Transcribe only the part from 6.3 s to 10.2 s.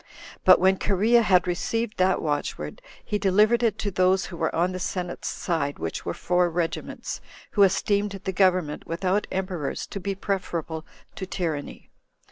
regiments, who esteemed the government without emperors to be